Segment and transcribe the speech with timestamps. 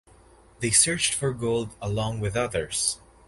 [0.61, 2.97] They searched for gold along with others.